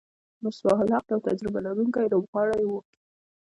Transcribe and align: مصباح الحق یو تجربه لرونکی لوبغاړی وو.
مصباح 0.43 0.79
الحق 0.85 1.05
یو 1.13 1.19
تجربه 1.29 1.59
لرونکی 1.65 2.05
لوبغاړی 2.13 2.63
وو. 2.65 2.79